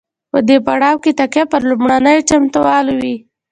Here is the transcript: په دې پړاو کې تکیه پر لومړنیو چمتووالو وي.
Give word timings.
په 0.31 0.39
دې 0.47 0.57
پړاو 0.65 1.01
کې 1.03 1.11
تکیه 1.19 1.45
پر 1.51 1.61
لومړنیو 1.69 2.25
چمتووالو 2.29 2.93
وي. 3.01 3.15